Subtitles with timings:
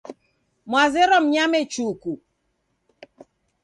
[0.69, 2.11] Mwazerwa mnyame chuku.